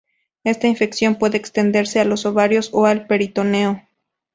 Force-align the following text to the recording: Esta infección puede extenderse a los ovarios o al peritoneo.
Esta 0.43 0.65
infección 0.67 1.13
puede 1.13 1.37
extenderse 1.37 1.99
a 1.99 2.05
los 2.05 2.25
ovarios 2.25 2.71
o 2.73 2.87
al 2.87 3.05
peritoneo. 3.05 3.87